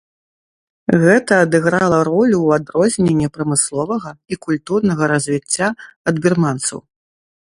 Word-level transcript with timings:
Гэта 1.01 1.33
адыграла 1.47 1.99
ролю 2.09 2.39
ў 2.47 2.61
адрозненні 2.61 3.27
прамысловага 3.35 4.11
і 4.35 4.41
культурнага 4.47 5.03
развіцця 5.13 5.67
ад 6.11 6.15
бірманцаў. 6.25 6.79